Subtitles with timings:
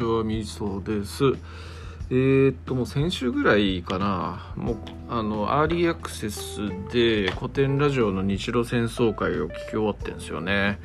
[0.00, 1.24] ちはみそです。
[2.08, 4.54] えー、っともう先週ぐらいかな。
[4.56, 4.76] もう
[5.10, 10.80] あのアーリーアクセスで古典ラジオの日露戦争会を聞き終わってんですよね。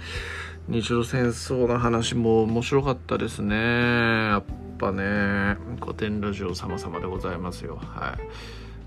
[0.68, 3.56] 日露戦争の話も面白かったですね。
[3.56, 4.44] やっ
[4.78, 7.78] ぱね古典ラジオ様々でございますよ。
[7.78, 8.18] は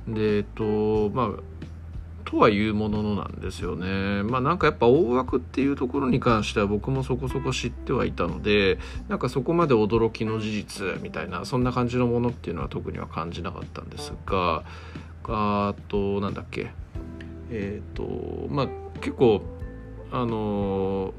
[0.06, 0.12] い。
[0.12, 1.30] でえっとまあ
[2.29, 4.22] とはいうもののなんですよね。
[4.22, 8.78] まあなんかやっぱ大枠っていうところに関しては僕もそこそこ知ってはいたので
[9.09, 14.62] なんかそこまで驚きの事実みたいなそんな感じのものっていうのは特には感じなかったんですが
[15.24, 16.70] あとなんだっけ
[17.51, 18.68] えっ、ー、とまあ
[19.01, 19.40] 結構
[20.12, 21.15] あの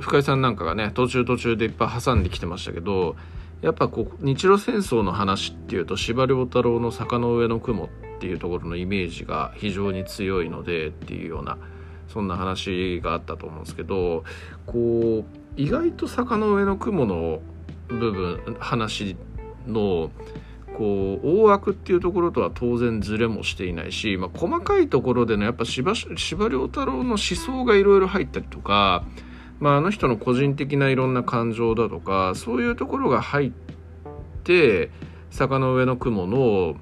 [0.00, 3.16] 深井さんなんかがね途中途中でいっぱい挟んできてましたけど
[3.60, 11.56] やっぱこう日露戦争の話っていうと司馬太郎の「坂の上の雲」ってっていうところのイメージが非常に強いのでっていうような
[12.08, 14.24] そんな話があったと思うんですけど
[14.66, 15.24] こう
[15.56, 17.40] 意外と坂の上の雲の
[17.86, 19.16] 部分話
[19.66, 20.10] の
[20.76, 29.04] こう大枠っていうところとは当然ズレもしていないし、まあ、細かいところでのやっぱ司馬遼太郎の思想がいろいろ入ったりとか、
[29.60, 33.52] まあ、あの人の個人的ないろんな感情だとかそういうところが入っ
[34.42, 34.90] て
[35.30, 36.76] 坂の上の雲の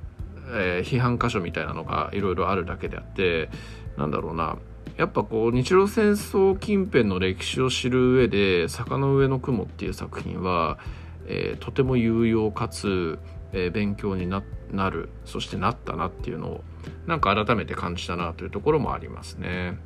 [0.48, 3.48] えー、批判箇所みたいなのがいろいろあるだけであって
[3.96, 4.56] なんだろうな
[4.96, 10.78] やっぱこう日露戦争近辺の歴史を知る上で「坂の上の雲」っていう作品は、
[11.26, 13.18] えー、とても有用かつ、
[13.52, 14.42] えー、勉強にな
[14.90, 16.64] るそしてなったなっていうのを
[17.06, 19.78] なんか改めて感じたなというところもありますね。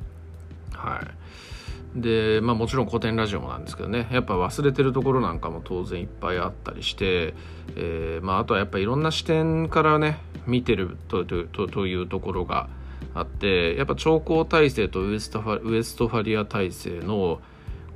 [0.73, 1.60] はい
[1.95, 7.33] でまあもちろん古典ラジオもなんですけどねやっぱ忘れてるところなんかも当然いっぱいあったりして、
[7.75, 12.69] えーまあ、あとはやっぱいろんな視点からね見てるととというところが
[13.13, 17.41] あってやっぱ長江体制とウエストファウエストファリア体制の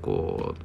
[0.01, 0.55] こ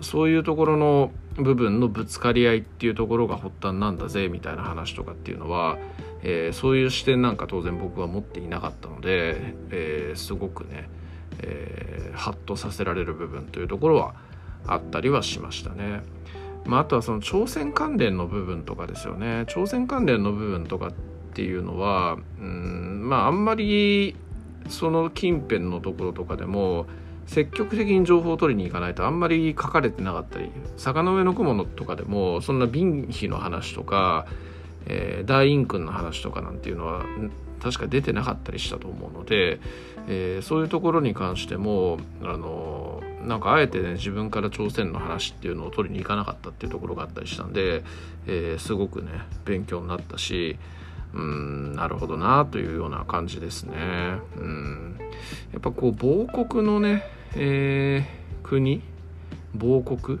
[0.00, 5.78] うそういうところの部分のぶつかり合いっていうところが発端なんだぜみたいな話とかっていうのは、
[6.22, 10.88] えー、そういう視点なんか当然僕は持っていなかったので、えー、すごくね
[11.40, 11.77] えー、
[12.18, 14.14] ハッとさせられる部分というところは
[14.66, 16.02] あったりはしましたね。
[16.66, 20.92] まあ、あとはその朝鮮関連の部分とかですよね朝鮮関連の部分とかっ
[21.32, 24.16] ていうのはうんまああんまり
[24.68, 26.86] その近辺のところとかでも
[27.26, 34.26] 積極的に情報を取りに行かないとあんまり書かれてなかったり坂の上の雲のとかでもそんな瓶碑の話とか、
[34.86, 37.04] えー、大陰君の話とかなんていうのは
[37.58, 39.60] 確か出てなかったりしたと思うので、
[40.06, 47.82] えー、そういうところに関してもあのなんかあえてね自分から朝鮮の話っていうのを取りに行かなかったっていうところがあったりしたんで、
[48.26, 49.10] えー、すごくね
[49.44, 50.58] 勉強になったし
[51.14, 53.74] うんなるほどなというような感じですね。
[54.36, 54.98] うん
[55.52, 57.02] やっぱこう亡国のね、
[57.34, 58.82] えー、国
[59.54, 60.18] 亡国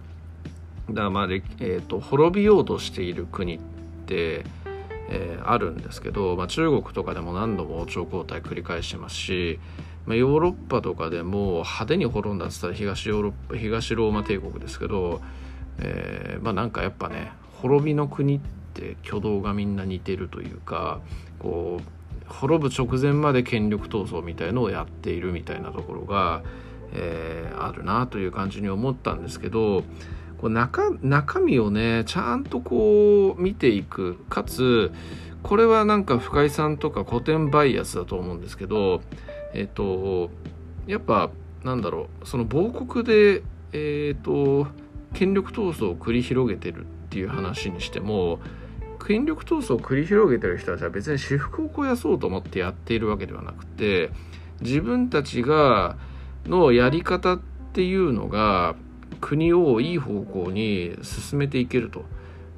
[0.90, 3.58] だまあ、えーと滅びようとしている国っ
[4.06, 4.44] て
[5.10, 9.58] えー、あるんですけど、まあ、中国とかでも何度も王朝交代繰り返してますし、
[10.06, 15.20] まあ、ヨーロッパとかでも派手に滅んだっつったら東ヨーロッパ東ローマ帝国ですけど、
[15.78, 17.32] えー、まあなんかやっぱね
[17.62, 18.40] 滅びの国っ
[18.74, 21.00] て挙動がみんな似てるというか
[21.38, 26.42] こう滅ぶ直前まで権力闘争みたいのをやっているみたいなところが、
[26.92, 29.82] えー、あるなという感じに思ったんですけど
[30.40, 34.16] こう中中身をねちゃんとこう見ていく。
[34.28, 34.92] かつ
[35.42, 39.02] これはなんか深井さんとか古典バイアスだと思うんですけど
[39.54, 40.30] えっ、と
[40.86, 41.30] やっぱ
[41.64, 44.66] なんだろうその亡国でえっ、と
[45.14, 48.40] 権力闘争を繰り広げてるっていう話にしても
[49.06, 54.10] 権力闘争を繰り広げてる人たちは別に私服を肥やそうと思ってやっているわけではなくて
[54.60, 55.96] 自分たちが
[56.46, 57.40] のやり方っ
[57.72, 58.74] ていうのが
[59.20, 62.04] 国をいい方向に進めていけると。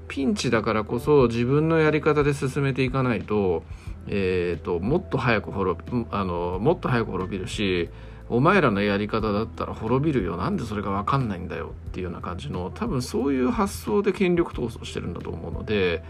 [0.08, 3.62] ピンチだからこそ自分のやり方で進めていかないと,、
[4.08, 7.90] えーと、もっと早く滅びあのもっと早く滅びるし
[8.28, 10.36] お前らのやり方だったら滅びるよ。
[10.36, 16.02] なんでそれが分かんないんだよっていうような感じの多分そういう発想で権力闘争してるんだと思うので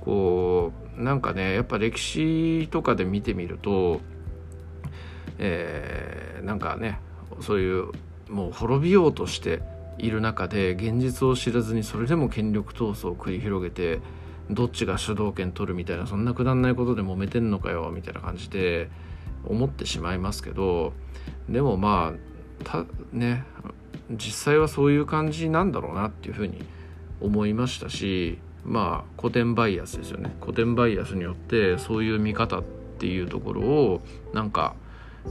[0.00, 4.00] こうなんかねやっぱ歴史とかで見てみると、
[5.38, 7.00] えー、なんかね
[7.40, 7.90] そういう
[8.28, 9.60] もう滅びようとして
[9.98, 14.00] いる中で現実を知らずにそれでも権力闘争を繰り広げて
[14.50, 18.90] どっちが主導権取るみたいなそんなくだんないことで揉めてんのかよみたいな感じで
[19.46, 20.92] 思ってしまいますけど
[21.48, 23.44] でもまあたね
[24.10, 26.64] 実際はそういう感じなんだろうなっていうふうに
[27.20, 30.34] 思いましたしまあ古典バイアスですよね。
[30.40, 32.62] 古典バイアスによってそういう見方っ
[32.98, 34.02] ていうところを
[34.34, 34.74] なんか、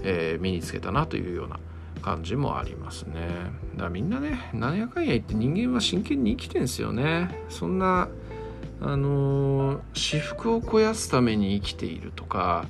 [0.02, 1.60] えー、身につけたなというような
[2.00, 3.28] 感じもありますね。
[3.74, 7.44] だからみんなね何やかんや言って人間は真剣に生きてんすよね。
[7.50, 8.10] そんな
[8.82, 12.66] あの私服を肥やすために生きているとか、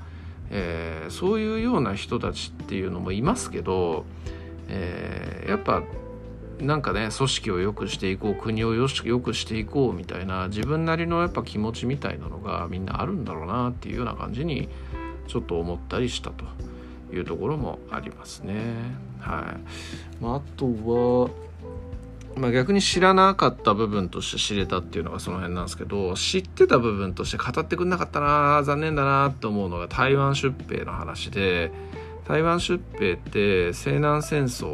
[0.50, 4.06] えー、そういうような人たちっていうのもいますけど、
[4.68, 5.84] えー、やっぱ
[6.60, 14.68] なんかね組織を良くしていこう国をよくしていこうみたいな自分なりのやっぱ気持ちみたいなのがみんなあるんだろうなっていうような感じに
[15.28, 16.46] ちょっと思ったりしたと。
[17.12, 18.56] いうところもありますね。
[19.20, 21.30] はい、まあ、あとは
[22.36, 31.72] まあ、逆に知らなかった部分として知れたっていうのがその辺なんですけど知ってた部分として語ってくんなかったな残念だなと思うのが台湾出兵の話で
[32.28, 34.74] 台湾出兵って西南戦争、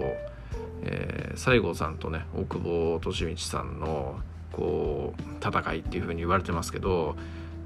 [0.84, 4.20] えー、西郷さんとね大久保利通さんの
[4.52, 7.16] こう戦いっていうふうに言われてますけど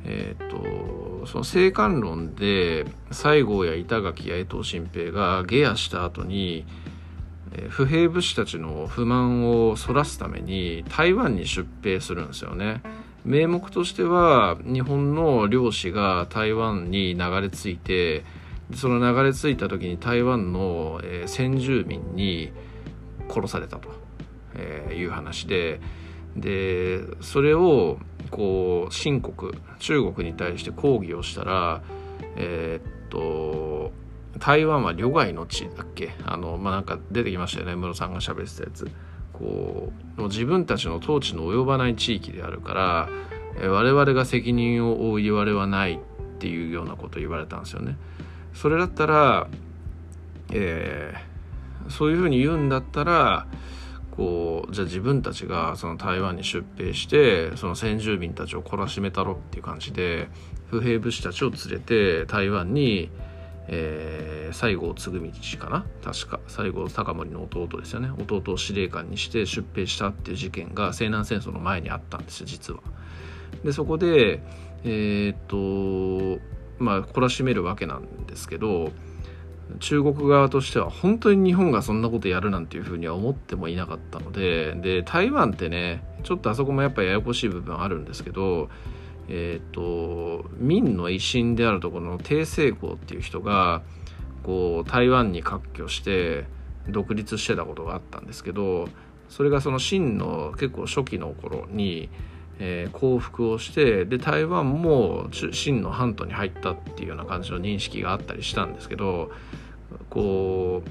[0.06, 6.66] えーと、その生還論で西郷や板垣や江藤新平が下野した後に
[7.70, 12.82] 不平武士たちの不満をそらすために台湾に出兵するんですよね。
[13.26, 18.24] 名目としては日本の漁師が台湾に流れ着いて
[18.76, 22.52] その流れ着いた時に台湾の、え先住民に
[23.30, 23.90] 殺されたと、
[24.56, 25.82] えいう話で
[26.36, 27.98] でそれを
[28.32, 31.82] こう新国中国に対して抗議をしたら
[32.36, 33.92] えー、っと
[34.38, 36.12] 台湾は旅外の地だっけ？
[36.26, 37.76] あのまあなんか出てきましたよね。
[37.76, 38.90] 室さんが喋ってたやつ。
[39.34, 43.10] こう自分たちの統治の及ばない地域であるから、
[43.60, 45.98] え我々が責任を負う言われはないっ
[46.40, 47.98] ていうようなことを言われたんですよね。
[48.54, 49.48] それだったら、
[50.52, 53.48] えー、そういうふうに言うんだったら
[54.20, 60.28] こうじゃあ自分たちがその台湾に出兵してその先住民たちを懲らしめたろっていう感じで
[60.68, 63.10] 不平武士たちを連れて台湾に、
[63.70, 65.10] えー、西郷嗣
[65.58, 65.86] 道かな？
[66.04, 66.42] 確か。
[66.50, 68.12] 西郷隆盛の弟ですよね。
[68.20, 72.82] 弟を司令官にして出兵したっていう事件が西南戦争の前にあったんですよ実は。
[73.64, 74.44] でそこで
[74.84, 76.42] えー、っと
[76.78, 78.92] まあ懲らしめるわけなんですけど
[79.80, 88.70] 中国側としては本当に日本がそんなことやるなんていうふうには思ってもいなかったのでで台湾ってねちょっとあそこもやっぱややこしい部分あるんですけど
[89.28, 93.84] えっ、ー、と明の維新であるところの鄭成功っていう人が
[94.44, 96.46] こう台湾に割拠して
[96.88, 98.88] 独立してたことがあったんですけど
[99.30, 102.10] それがその清の結構初期の頃に、
[102.60, 109.32] えー、降伏をしてで台湾も清の半島に入ったっていうような感じの認識があったりしたんですけど
[110.10, 110.90] こう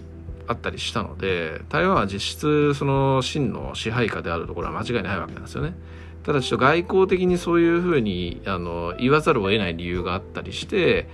[0.49, 5.75] あったりしたので台湾は実質その真の支配下であるところは間違いないわけなんですよね。
[6.25, 11.09] ただちょっと外交的にそういうふうにあの言わざるを得ない理由があったりして、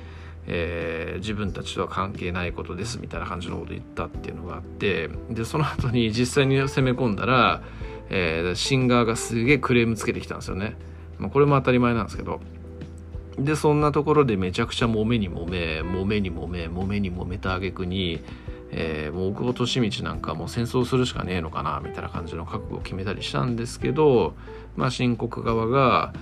[0.47, 7.63] えー、自分たちとは関係ないことですみたいな感じのことを言ったっていうのがあってでその後に実際に攻め込んだら、
[8.11, 10.77] えー、シンガーがすげえクレームつけてきたんですよね。
[11.19, 12.41] まあ、これも当たり前なんですけど。
[13.39, 18.23] でそんなところでめちゃくちゃ揉めに揉め揉めに揉め揉めに揉めた挙句に、
[18.71, 24.35] えー、もう大久保利通なんかもう戦争するしかねえのかなみたいな感じの覚悟を決めたりしたんですけど、
[24.77, 26.13] まあ、新国側が、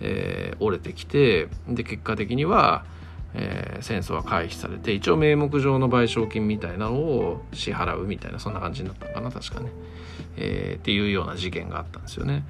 [0.00, 2.86] えー、折れてきてで結果的には、
[3.34, 9.70] えー、戦争は回避されて一応名目上の賠償金みたいなのを支払うみたいなそんな感じになったのかな確かね。
[10.36, 12.44] えー、っていうような事件があったんですよね。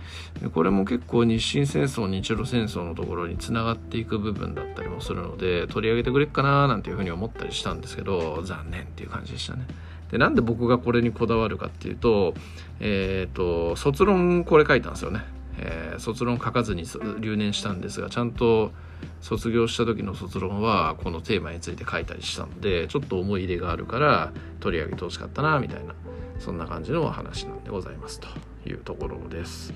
[0.54, 9.66] これも結構日清戦争日露戦争のところにつながっていく部分だったりもするので取り上げてくれっかななんていうふうに思ったりしたんですけど残念っていう感じでしたね。
[10.10, 12.34] でなんで僕がこれにこだわるかっていうと,、
[12.80, 15.24] えーと、卒論これ書いたんですよね。
[15.58, 16.84] え、卒論書かずに
[17.20, 18.72] 留年したんですがちゃんと
[19.20, 25.94] 卒業した時の卒論はこのテーマについて書いたりしたのでちょっと思い入れがあるから取り上げてほしかったなみたいな
[26.38, 28.28] そんな感じの話なんでございますと
[28.68, 29.72] いうところです。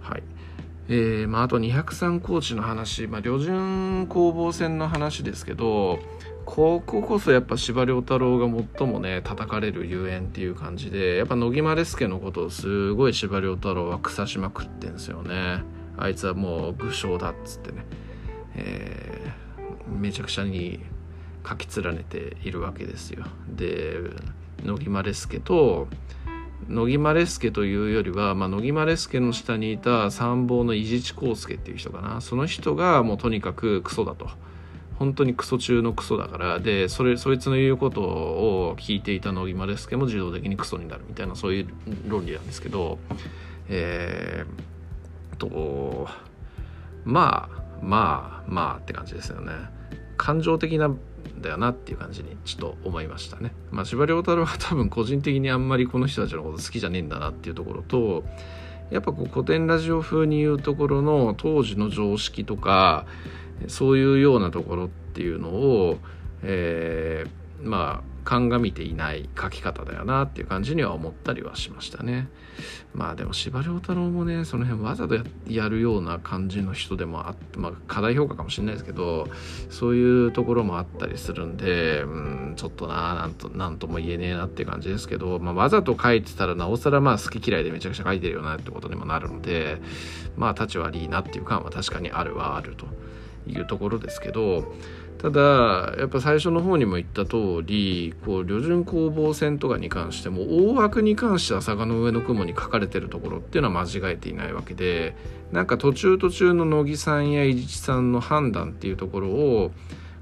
[0.00, 0.22] はい。
[0.90, 5.98] えー、まあ、あと203コーチの話、まあ、旅順攻防戦の話ですけど、
[6.48, 8.46] こここそやっぱ司馬太郎が
[8.78, 15.62] 最もね叩かれるゆえんっていう感じでやっぱ野木マレスケのことをすごい司馬太郎は腐しまくってんすよね
[15.98, 17.84] あいつはもう武将だっつってね、
[18.58, 20.80] えー、めちゃくちゃに
[21.48, 23.24] 書き連ねているわけですよ。
[23.48, 23.98] で
[24.64, 25.86] 乃木マレスケと
[26.68, 32.20] 乃木マレスケというよりは、まあ、乃木マレスケの下にいた参謀の伊地知康介っていう人かな。
[32.20, 34.28] その人がもうとにかくクソだと。
[34.98, 36.58] 本当にクソ中のクソだから。
[36.58, 41.68] でそれそいつの言うことを聞いていた乃木マレスケも自動的にクソになるみたいなそういう
[42.08, 42.98] 論理なんですけど。
[43.70, 46.08] えー、と
[47.04, 49.52] まあまあまあって感じですよね
[50.16, 50.98] 感情的なん
[51.40, 53.52] だよなっていう感じにちょっと思いましたね。
[53.70, 58.24] まあ、司馬太郎は多分個人的にあんまりこの人たちのこと好きじゃねえんだなっていうところと
[58.90, 63.06] やっぱこう古典ラジオ風に言うところの当時の常識とか
[63.68, 65.98] そういうようなところっていうのを、
[66.42, 72.28] えー、まあ鑑みていない書き方だよなっていう感じには思ったりはしましたね。
[72.92, 75.16] まあでも司馬太郎もねその辺わざと
[75.46, 79.28] やるような感じの人でもあって、まあ、過大評価かもしれないですけど
[79.70, 89.80] そういうところもあったりするんで、うん、ちょっとななんとなんとも言えねえなっていう感じですけど、まあ、わざと書いてたらなおさらまあ好き嫌いでめちゃくちゃ書いてるよなってことにもなるので
[90.36, 92.86] まあ立ち悪いなっていう感は確かにあるはあると
[93.46, 94.74] いうところですけど
[95.18, 105.16] ただやっぱ最初の方にも言った通りこう旅順攻防戦とかに関しても大枠に関しては坂の上の雲に書かれてるところっていうのは間違えていないわけで
[105.50, 109.72] なんか途中途中の乃木さんや伊地知さんの判断っていうところを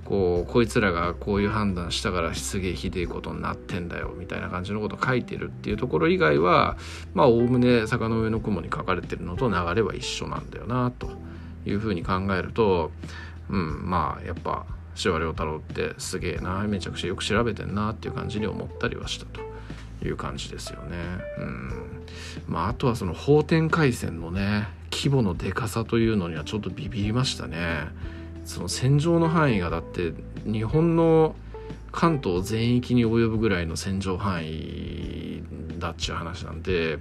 [0.07, 6.77] こうこいつらがこういう判断したからすげえひでえことになってんだよみたいな感じのことを書いてるっていうところ以外は
[7.13, 11.11] まあおおむね坂の上の雲に書かれてるのと流れは一緒なんだよなと
[11.67, 12.93] いうふうに考えると
[13.51, 14.65] うんまあやっぱ
[14.97, 19.41] 司馬太郎ってすげえなめちゃくちゃよく調べてんなっていう感じに思ったりはしたと
[20.05, 20.97] いう感じですよね。
[21.39, 21.73] うん
[22.49, 27.89] まあ、あとはその法天回線のね規模のでかさというのにはちょっとビビりましたね。
[28.45, 30.13] その戦場の範囲がだって
[30.45, 31.35] 日本の
[31.93, 35.43] 関東全域に及ぶぐらいの戦場範囲
[35.79, 36.99] だっちゅう話なんで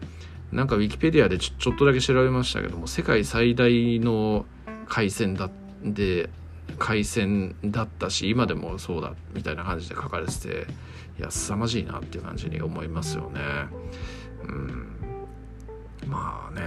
[0.52, 4.46] なんかウィキペディアでちょっとだけ調べましたけども世界最大の
[4.88, 5.50] 海戦だ
[5.84, 6.30] で
[6.78, 10.68] 海戦だったし今でもそうだみたいな感じで書かれてて
[11.20, 13.42] いや凄まじいなっていう感じに思いますよね。
[14.44, 14.96] うん
[16.08, 16.62] まあね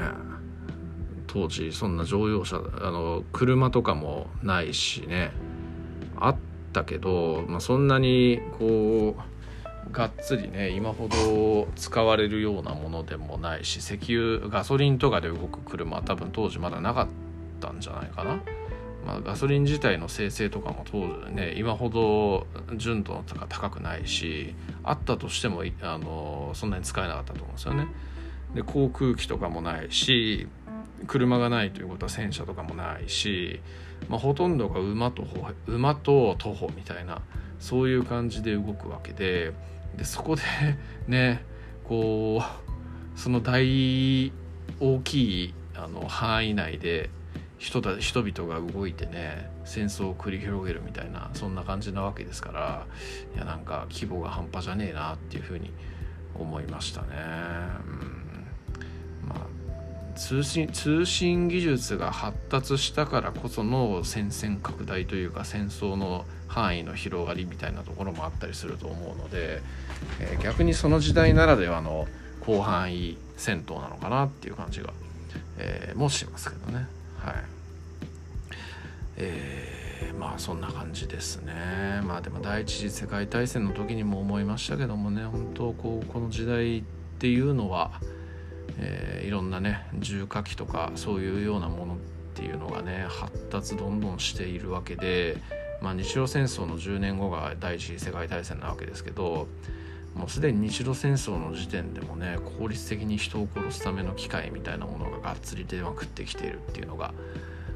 [1.27, 5.31] 当時そんな乗用車あの車とかもないしね
[6.17, 6.37] あっ
[6.73, 17.09] たけど、まあ、そんなにこうがっつりね今ほど使われるようなものでもないし石油ガソリンとかで動く車は多分当時まだなかっ
[17.61, 18.41] たんじゃないかな。
[19.09, 22.47] まあ、ガソリン自体の生成とかも当時ね今ほど
[22.77, 27.87] 純度が高くないしあったとしてもあのそんなに使えなかったと思うんですよね。
[28.55, 30.47] で航空機とかもないし
[31.07, 33.61] 車がないということは戦車とかもないし、
[34.11, 35.25] まあ、ほとんどが馬と
[35.67, 37.23] 馬と徒歩みたいな
[37.61, 39.55] そういう感じで動くわけで
[39.97, 40.43] でそこで
[41.09, 41.43] ね
[41.85, 44.33] こうその大
[44.81, 47.09] 大きいあの範囲内で
[47.59, 52.87] 人だ人々が動いてね戦争を繰り広げるみたいなそんな感じなわけですから
[53.35, 55.71] いやなんか規模が半端じゃねえなっていうふうに
[56.35, 57.09] 思いましたね。
[57.87, 58.29] うん
[59.29, 69.61] まあ、通信通信技術が発達したからこその戦線拡大というか戦争の範囲の広がりみたいなところもあったりすると思うので、
[70.21, 72.07] えー、逆にその時代ならではの
[72.47, 74.93] 広範囲戦闘なのかなっていう感じが、
[75.59, 76.98] えー、もしますけどね。
[77.19, 77.35] はい。
[79.21, 82.01] えー、まあそんな感じですね。
[82.05, 86.83] まあでも第一次世界大戦の時にも思いましたけどもね本当こうこの時代っ
[87.19, 88.01] ていうのは、
[88.79, 91.97] えー、いろんなね重火器とかそういうようなものっ
[92.35, 95.37] ていうのがね発達どんどんしているわけで、
[95.83, 99.49] まあ、日露戦争の10年後が第一次世界大戦なわけですけど
[100.15, 107.15] もうすでに日露戦争の時点でもね効率的に人を殺すための機械みたいなものががっつり出まくってきているっていうのが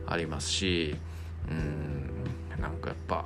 [0.07, 0.97] ありますし
[1.51, 3.25] うんなんかやっぱ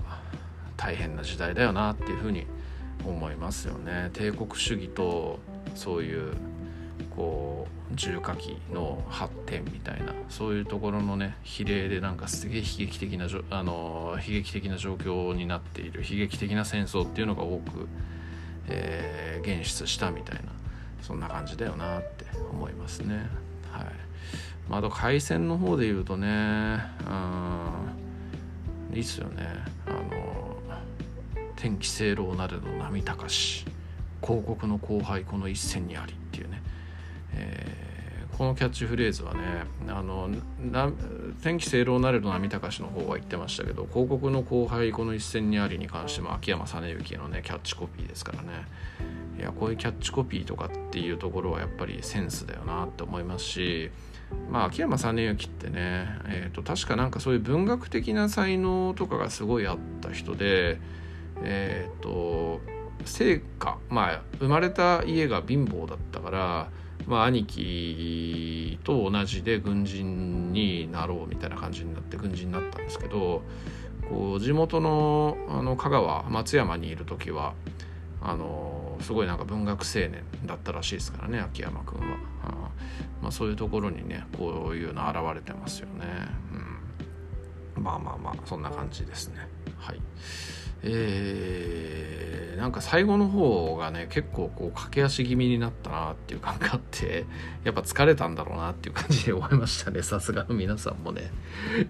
[0.77, 2.47] 大変な時代だよなっていうふうに
[3.05, 4.11] 思いますよね。
[4.13, 5.39] 帝国主義と
[5.75, 6.35] そういう
[7.15, 17.89] こう重火器の発展みたいなそういうところのね比例でなんかすげえ悲劇的なあの悲劇的な状況になっている悲劇的な戦争っていうのが多く
[18.69, 20.53] えー、現出したみたいな
[21.03, 23.27] そんな感じだよなって思いますね。
[23.71, 23.87] はい。
[24.69, 29.47] まあ、あと海鮮の方で言うとねうんいいっすよね。
[29.87, 30.37] あの
[31.55, 33.65] 天気清浪なれの波高し
[34.23, 36.63] 広告の後輩この一線にありっていうね、
[38.37, 39.41] このキャッチフレーズはね
[39.89, 40.29] あの
[41.43, 48.67] 天気清浪なれど波高しの方は言ってましたけど広告の後輩この一戦にありに関しても秋山実之のねキャッチコピーですからね。
[49.39, 53.91] いやこういうキャッチコピーとかっていうところはやっぱりセンスだよなって思いますし
[54.51, 60.79] まあ秋山実之ってね、えーと、確かなんかそういう文学的な才能とかがすごいあった人で
[61.43, 62.61] えっ、ー、と
[63.05, 66.69] 成果まあ生まれた家が貧乏だったから
[67.07, 73.43] まあ、兄貴と同じで軍人になろうみたいな感じになって軍人になったんですけど
[74.09, 77.55] こう地元のあの香川松山にいる時は
[78.21, 82.49] あのすごいなんか文学青年だったらしいですからね秋山君は、あ
[83.23, 86.07] まあ、そういうところにねこういうの現れてますよね、
[87.77, 89.49] うん、まあまあまあそんな感じですね。
[89.79, 90.01] はい。
[90.83, 97.25] えー、なんか最後の方がね結構こう駆け足気味になったなっていう感があって
[97.65, 101.31] やっぱ疲れたんだろうなっていう感じで思いましたね さすがの皆さんもね。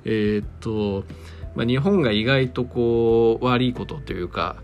[0.05, 1.05] えー、っと、
[1.55, 4.57] まあ、日本が意外とこう悪いことというか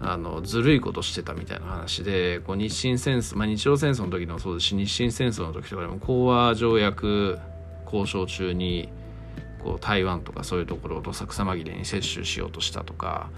[0.00, 7.38] あのずるいことしてたみたいな話でこう日清戦争、まあ、日露戦争の時もそうですし日清戦争の時とかでも講和条約
[7.84, 8.88] 交渉中に
[9.62, 13.28] こう台湾とかそういうところをどさくさ紛れに接収しようとしたとか、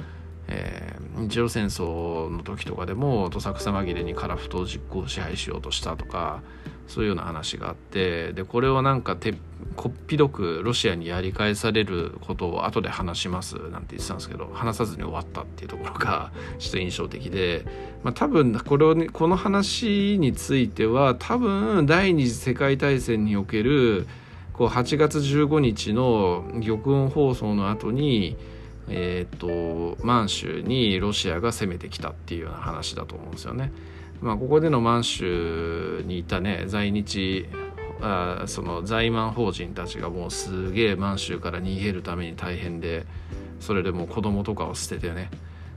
[0.52, 6.42] えー、日露戦争の時とかでもどさくさ紛れに樺太を実行支配しようとしたとか
[6.88, 9.34] そういうような話があってでこれをなんかて
[9.76, 17.64] こっぴどくロシアにやり返されることを後で話しますなんて言ってたんですけど話さずに終わったっていうところが ちょっと印象的で、
[18.02, 24.06] まあ、多分これを、ね、この話については多分第二次世界大戦における
[24.52, 28.36] こう8月15日の玉音放送の後に
[28.88, 33.72] えーと満州にロシアが攻めてきたっていうような話だと思うんですよね。
[34.22, 37.48] まあ、ここでの満州にいたね在日
[38.00, 43.04] あその在満法人たちがもうすげえ満州から逃げるために大変で
[43.60, 45.30] それでもう子供とかを捨ててね、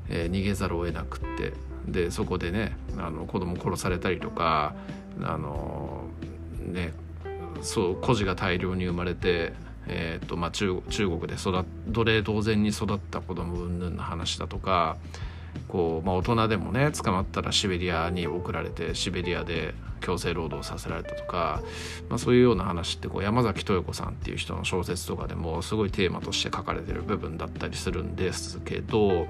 [0.09, 1.53] えー、逃げざるを得なくって
[1.87, 4.75] でそこでねあの子供殺されたりとか
[5.23, 6.05] あの
[6.59, 6.93] ね
[7.61, 9.53] そう孤児が大量に生まれて、
[9.87, 14.97] えーとまあ中、中国で育奴隷同然に育った子供云々の話だとか
[15.67, 21.61] こう、まあ、大人でもね捕まったらシベリアに送られてシベリアで強制労働させられたとか、
[22.09, 29.27] まあ、そういうような話ってこう山崎豊子さんっていう人の小説とかでもすごいテーマとして書かれてる部分だったりするんですけど、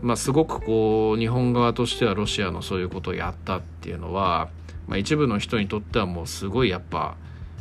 [0.00, 4.48] まあ、すごくこう日本側としてはロシアのそういうことをやったっていうのは、
[4.86, 7.16] まあ、一部の人にとってはもうすごいやっぱ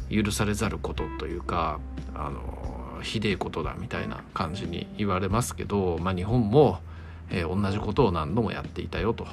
[0.10, 1.80] 許されざることというか
[2.18, 6.80] あのひでえことだみたいな感じに言われますけど、まあ、日本も
[7.30, 9.28] えー、同じことを何度もやっていたよと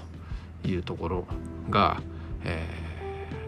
[0.65, 1.27] いうところ
[1.71, 2.01] が、
[2.45, 2.67] え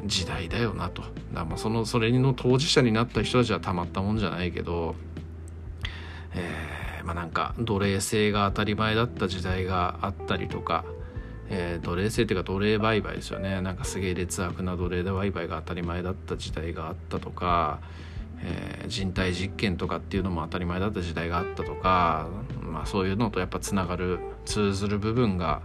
[0.04, 1.02] ー、時代だよなと。
[1.32, 4.94] だまあそのそれの当事者になった人たちはたまったもんじゃないけど、
[6.34, 10.84] えー、まあなんか奴隷制が当たり前だった時代があったりとか、
[11.48, 13.60] えー、奴隷制っていうか奴隷売買ですよね。
[13.62, 17.80] なんかすげえ劣悪な奴隷で売買が当たり前だった時代があったとか
[18.42, 22.28] えー、人体実験とかっていうのも当たり前だった時代があったとか、
[22.60, 25.62] まあ、そういうのとやっぱつながる通ずる部分が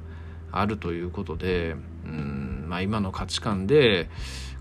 [0.51, 4.09] あるということで、うんまあ、今の価値観で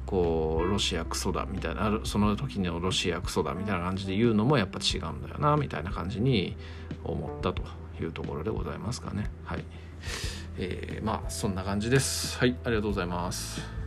[0.07, 6.57] こうロシアクソだみたいなその時のロシアクソだみたいな感じで言うのもやっぱ違うんだよなみたいな感じに
[7.05, 7.63] 思ったと
[8.01, 9.31] いうところでございますかね。
[9.45, 9.65] はい、
[10.59, 12.39] えー、まあそんな感じです。
[12.39, 13.80] はいありがとうございます。